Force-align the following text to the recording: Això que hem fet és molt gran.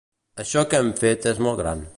Això 0.43 0.63
que 0.71 0.79
hem 0.81 0.91
fet 1.03 1.29
és 1.35 1.45
molt 1.49 1.63
gran. 1.65 1.89